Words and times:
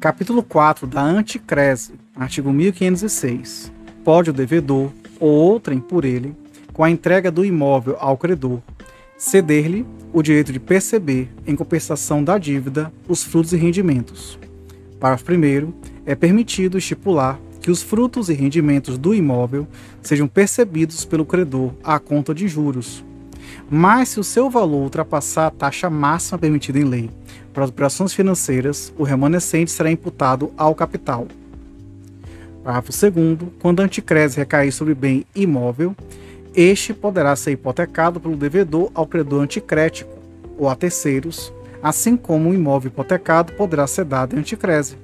Capítulo 0.00 0.42
4 0.42 0.86
da 0.86 1.02
Anticrese, 1.02 1.92
artigo 2.16 2.50
1506. 2.50 3.70
Pode 4.02 4.30
o 4.30 4.32
devedor, 4.32 4.90
ou 5.20 5.28
outrem 5.28 5.78
por 5.78 6.06
ele, 6.06 6.34
com 6.72 6.82
a 6.82 6.90
entrega 6.90 7.30
do 7.30 7.44
imóvel 7.44 7.98
ao 8.00 8.16
credor, 8.16 8.60
ceder-lhe 9.18 9.84
o 10.10 10.22
direito 10.22 10.54
de 10.54 10.58
perceber, 10.58 11.28
em 11.46 11.54
compensação 11.54 12.24
da 12.24 12.38
dívida, 12.38 12.90
os 13.06 13.22
frutos 13.22 13.52
e 13.52 13.58
rendimentos. 13.58 14.38
Parágrafo 14.98 15.32
1. 15.32 15.72
É 16.06 16.14
permitido 16.14 16.78
estipular 16.78 17.38
que 17.60 17.70
os 17.70 17.82
frutos 17.82 18.30
e 18.30 18.32
rendimentos 18.32 18.96
do 18.96 19.14
imóvel 19.14 19.68
sejam 20.00 20.26
percebidos 20.26 21.04
pelo 21.04 21.26
credor 21.26 21.74
à 21.84 21.98
conta 21.98 22.34
de 22.34 22.48
juros. 22.48 23.04
Mas 23.70 24.08
se 24.08 24.20
o 24.20 24.24
seu 24.24 24.48
valor 24.48 24.84
ultrapassar 24.84 25.48
a 25.48 25.50
taxa 25.50 25.90
máxima 25.90 26.38
permitida 26.38 26.78
em 26.78 26.84
lei 26.84 27.10
para 27.52 27.64
as 27.64 27.70
operações 27.70 28.12
financeiras, 28.12 28.92
o 28.96 29.02
remanescente 29.02 29.70
será 29.70 29.90
imputado 29.90 30.52
ao 30.56 30.74
capital. 30.74 31.26
Parágrafo 32.62 32.92
2. 32.92 33.38
Quando 33.60 33.80
a 33.80 33.84
anticrese 33.84 34.36
recair 34.36 34.72
sobre 34.72 34.94
bem 34.94 35.24
imóvel, 35.34 35.94
este 36.54 36.92
poderá 36.92 37.34
ser 37.34 37.52
hipotecado 37.52 38.20
pelo 38.20 38.36
devedor 38.36 38.90
ao 38.94 39.06
credor 39.06 39.42
anticrético 39.42 40.18
ou 40.58 40.68
a 40.68 40.76
terceiros, 40.76 41.52
assim 41.82 42.16
como 42.16 42.50
o 42.50 42.54
imóvel 42.54 42.88
hipotecado 42.88 43.52
poderá 43.54 43.86
ser 43.86 44.04
dado 44.04 44.36
em 44.36 44.40
anticrese. 44.40 44.96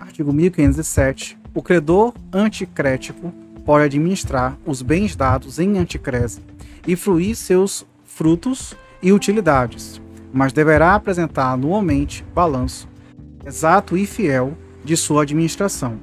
Artigo 0.00 0.32
1507. 0.32 1.41
O 1.54 1.62
credor 1.62 2.14
anticrético 2.32 3.32
pode 3.64 3.84
administrar 3.84 4.56
os 4.64 4.80
bens 4.82 5.14
dados 5.14 5.58
em 5.58 5.78
anticrese 5.78 6.40
e 6.86 6.96
fruir 6.96 7.36
seus 7.36 7.86
frutos 8.04 8.74
e 9.02 9.12
utilidades, 9.12 10.00
mas 10.32 10.52
deverá 10.52 10.94
apresentar 10.94 11.52
anualmente 11.52 12.24
balanço 12.34 12.88
exato 13.44 13.96
e 13.96 14.06
fiel 14.06 14.56
de 14.84 14.96
sua 14.96 15.22
administração. 15.22 15.98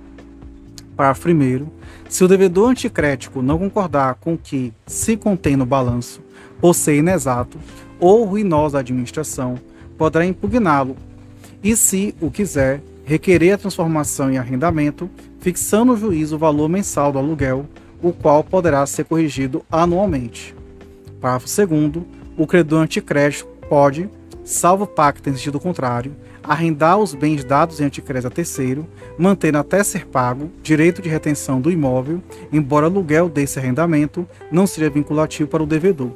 Parágrafo 0.96 1.30
1. 1.30 1.68
Se 2.10 2.24
o 2.24 2.28
devedor 2.28 2.70
anticrético 2.70 3.42
não 3.42 3.58
concordar 3.58 4.16
com 4.16 4.34
o 4.34 4.38
que 4.38 4.74
se 4.86 5.16
contém 5.16 5.56
no 5.56 5.66
balanço, 5.66 6.22
por 6.60 6.74
ser 6.76 6.98
inexato 6.98 7.58
ou 8.00 8.26
ruinosa 8.26 8.80
administração, 8.80 9.56
poderá 9.98 10.26
impugná-lo 10.26 10.98
e, 11.64 11.76
se 11.76 12.14
o 12.20 12.30
quiser, 12.30 12.82
requerer 13.06 13.54
a 13.54 13.58
transformação 13.58 14.32
em 14.32 14.38
arrendamento, 14.38 15.10
fixando 15.40 15.94
o 15.94 15.98
juízo 15.98 16.36
o 16.36 16.40
valor 16.40 16.70
mensal 16.70 17.12
do 17.12 17.20
aluguel, 17.20 17.66
o 18.02 18.12
qual 18.12 18.44
poderá 18.44 18.86
ser 18.86 19.06
corrigido 19.06 19.64
anualmente. 19.72 20.56
Parágrafo 21.20 21.48
2. 21.68 22.04
O 22.38 22.48
credor 22.48 22.82
anticrédito 22.82 23.46
pode, 23.68 24.10
salvo 24.44 24.88
pacto 24.88 25.30
em 25.30 25.34
sentido 25.34 25.60
contrário, 25.60 26.16
arrendar 26.42 26.98
os 26.98 27.14
bens 27.14 27.44
dados 27.44 27.80
em 27.80 27.86
anticrédito 27.86 28.28
a 28.28 28.32
terceiro, 28.32 28.88
mantendo 29.18 29.58
até 29.58 29.84
ser 29.84 30.06
pago 30.08 30.50
direito 30.64 31.02
de 31.02 31.10
retenção 31.10 31.60
do 31.60 31.70
imóvel, 31.70 32.24
embora 32.52 32.88
o 32.88 32.90
aluguel 32.90 33.28
desse 33.30 33.60
arrendamento 33.60 34.28
não 34.52 34.66
seja 34.66 34.90
vinculativo 34.90 35.50
para 35.50 35.64
o 35.64 35.68
devedor. 35.68 36.12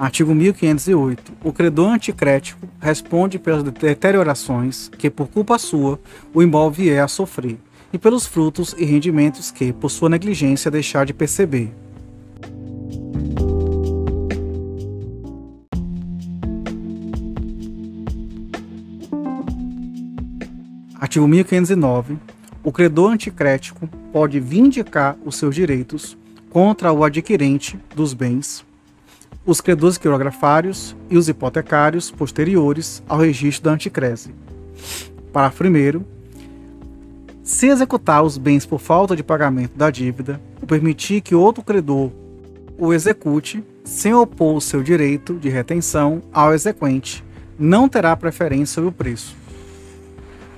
Artigo 0.00 0.34
1508. 0.34 1.32
O 1.44 1.52
credor 1.52 1.90
anticrético 1.90 2.66
responde 2.80 3.38
pelas 3.38 3.62
deteriorações 3.62 4.88
que, 4.88 5.10
por 5.10 5.28
culpa 5.28 5.58
sua, 5.58 6.00
o 6.32 6.42
imóvel 6.42 6.70
vier 6.70 7.04
a 7.04 7.06
sofrer, 7.06 7.58
e 7.92 7.98
pelos 7.98 8.24
frutos 8.24 8.74
e 8.78 8.86
rendimentos 8.86 9.50
que, 9.50 9.74
por 9.74 9.90
sua 9.90 10.08
negligência, 10.08 10.70
deixar 10.70 11.04
de 11.04 11.12
perceber. 11.12 11.70
Artigo 20.98 21.28
1509. 21.28 22.16
O 22.64 22.72
credor 22.72 23.12
anticrético 23.12 23.86
pode 24.10 24.40
vindicar 24.40 25.18
os 25.26 25.36
seus 25.36 25.54
direitos 25.54 26.16
contra 26.48 26.90
o 26.90 27.04
adquirente 27.04 27.78
dos 27.94 28.14
bens 28.14 28.64
os 29.44 29.60
credores 29.60 29.98
quirografários 29.98 30.94
e 31.08 31.16
os 31.16 31.28
hipotecários 31.28 32.10
posteriores 32.10 33.02
ao 33.08 33.18
registro 33.18 33.64
da 33.64 33.72
anticrese. 33.72 34.34
Parágrafo 35.32 35.64
1. 35.64 36.04
Se 37.42 37.66
executar 37.66 38.22
os 38.22 38.38
bens 38.38 38.64
por 38.66 38.78
falta 38.78 39.16
de 39.16 39.22
pagamento 39.22 39.76
da 39.76 39.90
dívida, 39.90 40.40
ou 40.60 40.66
permitir 40.66 41.20
que 41.20 41.34
outro 41.34 41.62
credor 41.62 42.10
o 42.78 42.94
execute, 42.94 43.62
sem 43.84 44.14
opor 44.14 44.56
o 44.56 44.60
seu 44.60 44.82
direito 44.82 45.34
de 45.34 45.48
retenção 45.48 46.22
ao 46.32 46.54
exequente, 46.54 47.24
não 47.58 47.88
terá 47.88 48.16
preferência 48.16 48.74
sobre 48.74 48.90
o 48.90 48.92
preço. 48.92 49.36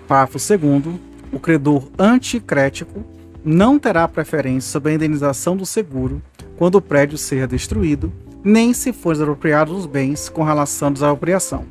Parágrafo 0.07 0.39
2. 0.39 0.97
O 1.33 1.41
credor 1.41 1.89
anticrético 1.99 3.05
não 3.45 3.79
terá 3.79 4.07
preferência 4.07 4.71
sobre 4.71 4.93
a 4.93 4.95
indenização 4.95 5.57
do 5.57 5.67
seguro 5.67 6.23
quando 6.57 6.77
o 6.77 6.83
prédio 6.83 7.19
seja 7.19 7.47
destruído 7.47 8.13
nem 8.45 8.73
se 8.73 8.93
for 8.93 9.13
desapropriados 9.13 9.77
os 9.77 9.87
bens 9.87 10.29
com 10.29 10.43
relação 10.43 10.89
à 10.89 10.91
desapropriação. 10.91 11.65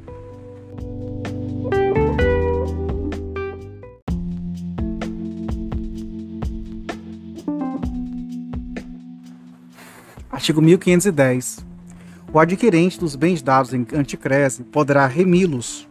Artigo 10.32 10.62
1510. 10.62 11.66
O 12.34 12.40
adquirente 12.40 13.00
dos 13.00 13.16
bens 13.16 13.42
dados 13.42 13.74
em 13.74 13.86
anticrese 13.94 14.64
poderá 14.64 15.06
remi-los 15.06 15.88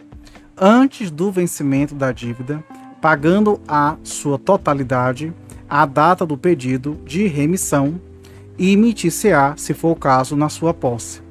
antes 0.57 1.11
do 1.11 1.31
vencimento 1.31 1.95
da 1.95 2.11
dívida, 2.11 2.65
pagando 3.01 3.61
a 3.69 3.97
sua 4.03 4.39
totalidade 4.39 5.33
à 5.69 5.87
data 5.87 6.27
do 6.27 6.37
pedido 6.37 6.99
de 7.05 7.27
remissão 7.27 8.01
e 8.61 8.73
emitir-se-á, 8.73 9.55
se 9.57 9.73
for 9.73 9.93
o 9.93 9.97
caso, 9.97 10.37
na 10.37 10.51
sua 10.51 10.75
posse. 10.75 11.23